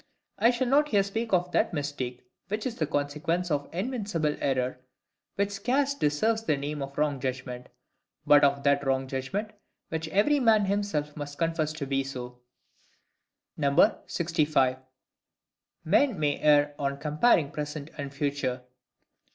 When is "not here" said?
0.65-1.03